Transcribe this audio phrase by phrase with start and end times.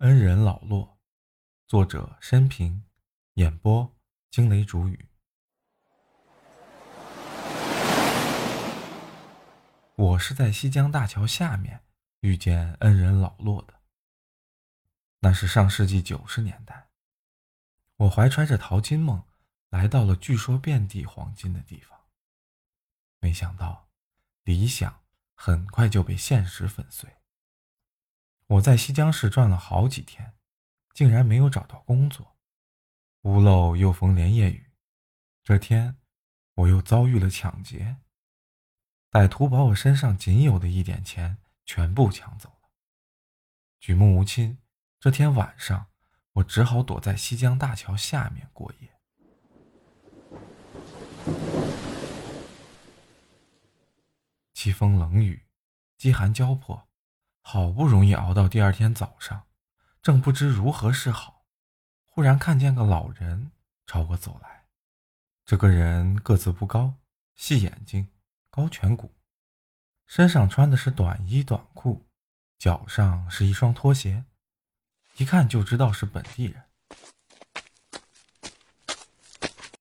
[0.00, 0.98] 恩人老骆，
[1.66, 2.84] 作者申平，
[3.34, 3.94] 演播
[4.30, 5.10] 惊雷煮雨。
[9.96, 11.84] 我是在西江大桥下面
[12.20, 13.82] 遇见恩人老骆的。
[15.18, 16.88] 那是上世纪九十年代，
[17.96, 19.22] 我怀揣着淘金梦，
[19.68, 22.00] 来到了据说遍地黄金的地方。
[23.18, 23.90] 没想到，
[24.44, 25.02] 理想
[25.34, 27.19] 很快就被现实粉碎。
[28.50, 30.34] 我在西江市转了好几天，
[30.92, 32.36] 竟然没有找到工作。
[33.22, 34.72] 屋漏又逢连夜雨，
[35.44, 35.96] 这天
[36.54, 37.98] 我又遭遇了抢劫。
[39.08, 42.70] 歹徒把我身上仅有的一点钱全部抢走了。
[43.78, 44.58] 举目无亲，
[44.98, 45.86] 这天晚上
[46.32, 48.88] 我只好躲在西江大桥下面过夜。
[54.54, 55.46] 凄风冷雨，
[55.96, 56.89] 饥寒交迫。
[57.42, 59.46] 好不容易熬到第二天早上，
[60.02, 61.44] 正不知如何是好，
[62.04, 63.50] 忽然看见个老人
[63.86, 64.66] 朝我走来。
[65.44, 66.94] 这个人个子不高，
[67.34, 68.08] 细眼睛，
[68.50, 69.12] 高颧骨，
[70.06, 72.06] 身上穿的是短衣短裤，
[72.58, 74.24] 脚上是一双拖鞋，
[75.16, 76.64] 一看就知道是本地人。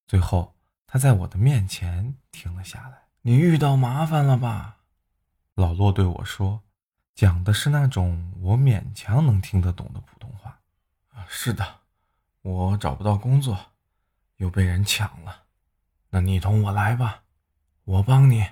[0.08, 0.56] 最后，
[0.88, 4.78] 他在我的面前停了下来：“你遇到麻烦了吧？”
[5.54, 6.64] 老骆对我说。
[7.20, 10.62] 讲的是那种我勉强能听得懂的普通话。
[11.28, 11.82] 是的，
[12.44, 13.74] 我找不到工作，
[14.38, 15.44] 又被人抢了。
[16.12, 17.26] 那你同我来吧，
[17.84, 18.52] 我帮你。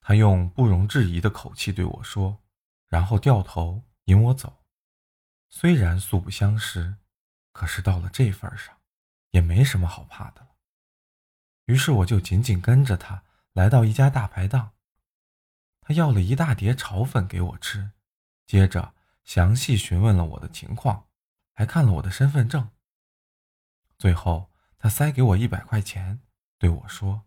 [0.00, 2.38] 他用不容置疑的口气对我说，
[2.86, 4.62] 然后掉头引我走。
[5.48, 6.98] 虽然素不相识，
[7.50, 8.76] 可是到了这份上，
[9.30, 10.50] 也没什么好怕的了。
[11.64, 13.24] 于是我就紧紧跟着他，
[13.54, 14.70] 来到一家大排档。
[15.86, 17.90] 他要了一大碟炒粉给我吃，
[18.46, 21.04] 接着详细询问了我的情况，
[21.52, 22.70] 还看了我的身份证。
[23.98, 26.20] 最后，他塞给我一百块钱，
[26.58, 27.22] 对我说：“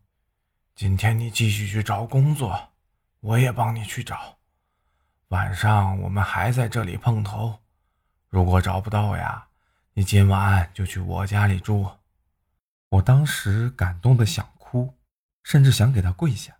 [0.75, 2.73] 今天你继续去找工作，
[3.19, 4.39] 我也帮你去找。
[5.27, 7.59] 晚上我们还在这里碰头。
[8.27, 9.47] 如果找不到呀，
[9.93, 11.89] 你今晚就去我家里住。”
[12.89, 14.95] 我当时感动的想哭，
[15.43, 16.56] 甚至想给他跪下。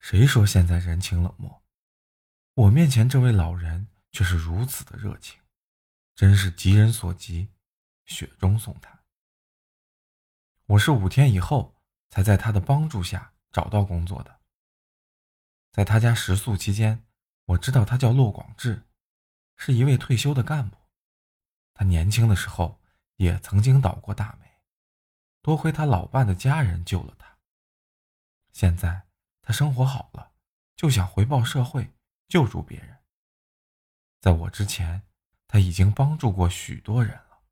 [0.00, 1.62] 谁说现在人情冷漠？
[2.54, 5.38] 我面前这位老人却是如此的热情，
[6.16, 7.50] 真是急人所急，
[8.06, 9.04] 雪中送炭。
[10.64, 11.76] 我是五天以后
[12.08, 14.40] 才在他的帮助下找到工作的。
[15.70, 17.04] 在他家食宿期间，
[17.44, 18.88] 我知道他叫骆广志，
[19.56, 20.78] 是一位退休的干部。
[21.74, 22.80] 他年轻的时候
[23.16, 24.50] 也曾经倒过大霉，
[25.42, 27.38] 多亏他老伴的家人救了他。
[28.50, 29.09] 现在。
[29.42, 30.32] 他生活好了，
[30.76, 31.94] 就想回报社会，
[32.28, 32.98] 救助别人。
[34.20, 35.02] 在我之前，
[35.48, 37.42] 他已经帮助过许多人了。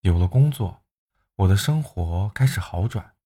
[0.00, 0.84] 有了工作，
[1.34, 3.16] 我的生活开始好转。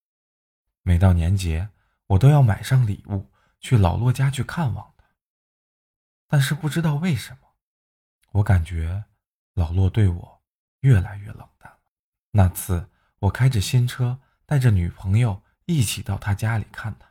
[0.83, 1.69] 每到年节，
[2.07, 5.05] 我都要买上礼物去老骆家去看望他。
[6.27, 7.55] 但是不知道为什么，
[8.33, 9.05] 我感觉
[9.53, 10.43] 老骆对我
[10.81, 11.81] 越来越冷淡了。
[12.31, 15.43] 那次，我开着新车，带着女朋友。
[15.73, 17.07] 一起到他家里看他，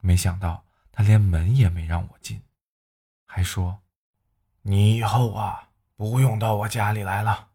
[0.00, 2.42] 没想到他连门也没让我进，
[3.24, 3.80] 还说
[4.60, 7.48] ：“你以后啊，不用到我家里来了。”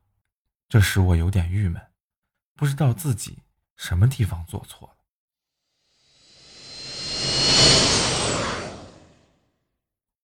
[0.67, 1.91] 这使我有点郁闷，
[2.56, 3.44] 不知道自己
[3.75, 4.95] 什么地方做错了。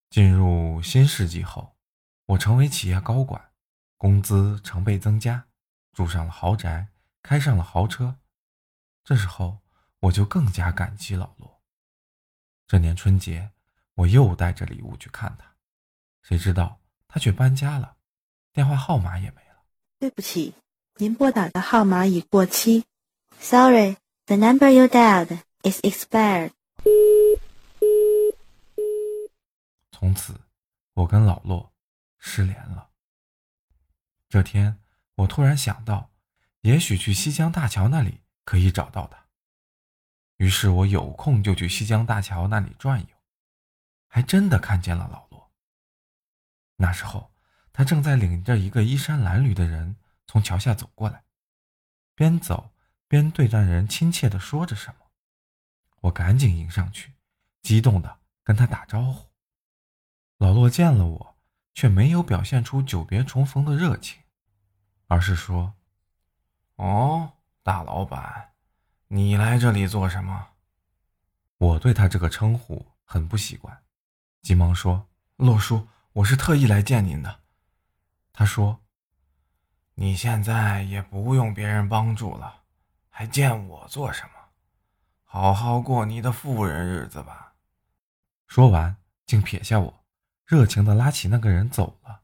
[0.09, 1.77] 进入新世纪后，
[2.25, 3.51] 我成为企业高管，
[3.95, 5.45] 工资成倍增加，
[5.94, 6.88] 住上了豪宅，
[7.21, 8.17] 开上了豪车。
[9.03, 9.59] 这时候。
[10.00, 11.62] 我就更加感激老骆。
[12.68, 13.52] 这年春节，
[13.96, 15.56] 我又带着礼物去看他，
[16.22, 17.96] 谁知道他却搬家了，
[18.53, 19.63] 电话号码也没了。
[20.00, 20.53] 对不起，
[20.97, 22.86] 您拨打的号码已过期。
[23.40, 26.52] Sorry, the number you dialed is expired。
[29.91, 30.40] 从此，
[30.94, 31.71] 我跟老骆
[32.19, 32.89] 失联了。
[34.30, 34.77] 这天，
[35.16, 36.12] 我突然想到，
[36.62, 39.26] 也许去西江大桥那里可以找到他。
[40.38, 43.07] 于是我有空就去西江大桥那里转悠，
[44.07, 45.51] 还真的看见了老罗。
[46.78, 47.31] 那时候
[47.74, 49.95] 他正在领着一个衣衫褴褛的人
[50.25, 51.24] 从桥下走过来，
[52.13, 52.72] 边走
[53.07, 55.07] 边对那人亲切地说着什么。
[56.01, 57.13] 我赶紧迎上去，
[57.62, 59.30] 激动地跟他打招呼。
[60.38, 61.38] 老罗见了我，
[61.74, 64.22] 却没有表现出久别重逢的热情，
[65.07, 65.74] 而是说
[66.78, 67.33] ：“哦，
[67.63, 68.54] 大老板。”
[69.09, 70.50] 你来这里做什么？
[71.57, 73.83] 我对他这个称呼很不习惯，
[74.42, 75.07] 急忙说
[75.38, 77.39] ：“洛叔，我是特意来见您的。”
[78.33, 78.81] 他说
[79.95, 82.63] ：“你现在也不用别人帮助了，
[83.07, 84.31] 还见我做什么？
[85.24, 87.54] 好好过你的富人日子吧。”
[88.45, 90.06] 说完，竟撇下我，
[90.45, 92.24] 热情的拉起那个人走了。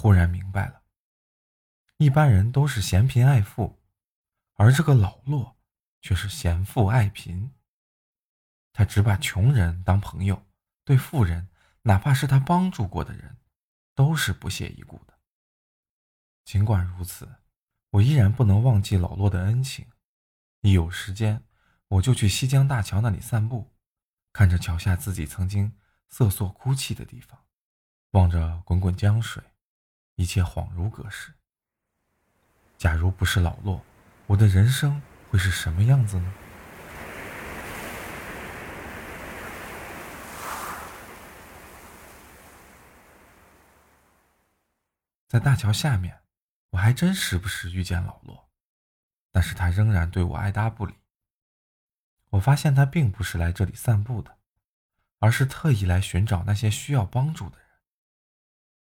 [0.00, 0.84] 忽然明白了，
[1.96, 3.80] 一般人都是嫌贫爱富，
[4.54, 5.58] 而这个老骆
[6.00, 7.52] 却是嫌富爱贫。
[8.72, 10.46] 他只把穷人当朋友，
[10.84, 11.48] 对富人，
[11.82, 13.38] 哪怕是他帮助过的人，
[13.96, 15.18] 都是不屑一顾的。
[16.44, 17.28] 尽管如此，
[17.90, 19.90] 我依然不能忘记老骆的恩情。
[20.60, 21.42] 一有时间，
[21.88, 23.74] 我就去西江大桥那里散步，
[24.32, 27.44] 看着桥下自己曾经瑟瑟哭泣的地方，
[28.12, 29.42] 望着滚滚江水。
[30.18, 31.32] 一切恍如隔世。
[32.76, 33.84] 假如不是老洛，
[34.26, 35.00] 我的人生
[35.30, 36.34] 会是什么样子呢？
[45.28, 46.20] 在大桥下面，
[46.70, 48.48] 我还真时不时遇见老洛，
[49.30, 50.96] 但是他仍然对我爱搭不理。
[52.30, 54.38] 我发现他并不是来这里散步的，
[55.20, 57.68] 而是特意来寻找那些需要帮助的人。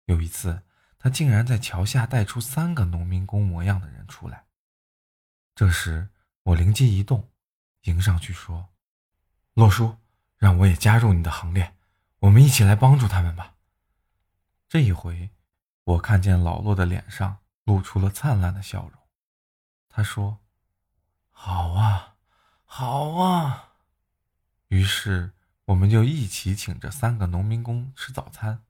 [0.06, 0.62] 有一次。
[1.06, 4.46] 他竟然在桥下带出三个农民工模样的人出来。
[5.54, 6.08] 这时
[6.42, 7.30] 我灵机一动，
[7.82, 8.70] 迎上去说
[9.54, 9.98] ：“洛叔，
[10.36, 11.76] 让我也加入你的行列，
[12.18, 13.54] 我们一起来帮助他们吧。”
[14.68, 15.30] 这一回，
[15.84, 19.00] 我看见老洛的脸上露出了灿烂的笑容。
[19.88, 20.40] 他说
[21.30, 22.16] ：“好啊，
[22.64, 23.74] 好啊。”
[24.66, 25.34] 于是
[25.66, 28.64] 我们就一起请这三个农民工吃早餐，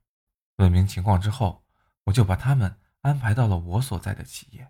[0.56, 1.62] 问明情况之后。
[2.06, 4.68] 我就把他们安排到了我所在的企业。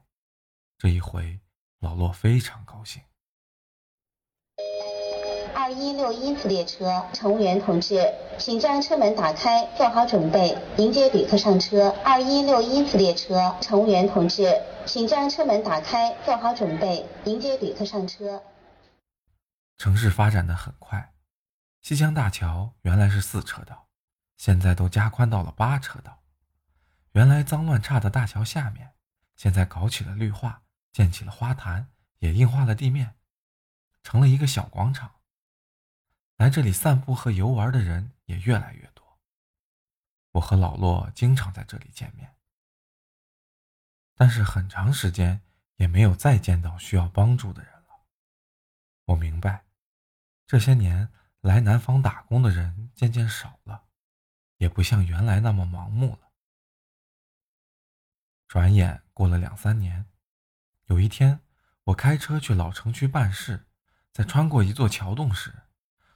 [0.78, 1.40] 这一回，
[1.80, 3.02] 老骆非常高兴。
[5.54, 11.90] 二一六一次列车，乘务员同志，请将车门打开，做好准备，迎接旅客上车。
[12.04, 18.42] 二一六一次列车，乘务员同志，请将车门打开，做好准备，迎接旅客上车。
[19.76, 21.12] 城市发展的很快，
[21.82, 23.88] 西江大桥原来是四车道，
[24.36, 26.22] 现在都加宽到了八车道。
[27.16, 28.92] 原来脏乱差的大桥下面，
[29.36, 33.16] 现在搞起了绿化，建起了花坛，也硬化了地面，
[34.02, 35.14] 成了一个小广场。
[36.36, 39.18] 来这里散步和游玩的人也越来越多。
[40.32, 42.36] 我和老骆经常在这里见面，
[44.14, 45.40] 但是很长时间
[45.76, 48.04] 也没有再见到需要帮助的人了。
[49.06, 49.64] 我明白，
[50.46, 51.10] 这些年
[51.40, 53.86] 来南方打工的人渐渐少了，
[54.58, 56.25] 也不像原来那么盲目了。
[58.48, 60.06] 转眼过了两三年，
[60.84, 61.40] 有一天，
[61.84, 63.66] 我开车去老城区办事，
[64.12, 65.52] 在穿过一座桥洞时，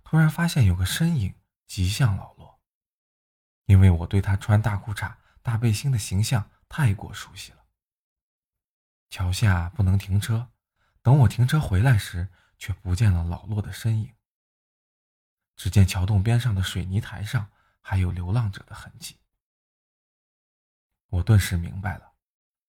[0.05, 1.35] 突然发现有个身影
[1.67, 2.61] 极像老骆。
[3.67, 7.65] 因为我对他穿大裤衩、大背心的形象太过熟悉了。
[9.09, 10.51] 桥下不能停车，
[11.03, 12.29] 等我停车回来时，
[12.59, 14.15] 却不见了老骆的身影。
[15.57, 17.51] 只见桥洞边上的水泥台上
[17.81, 19.19] 还有流浪者的痕迹。
[21.09, 22.10] 我顿时明白了。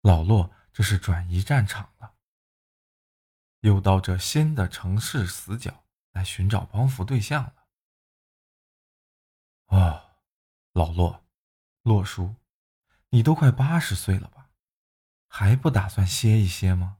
[0.02, 2.16] 老洛这是转移战场了，
[3.60, 7.54] 又到这新的城市死角来寻找帮扶对象了。
[9.66, 10.12] 哦，
[10.72, 11.26] 老洛，
[11.84, 12.36] 洛叔，
[13.10, 14.50] 你都快八十岁了吧，
[15.28, 16.98] 还不打算歇一歇吗？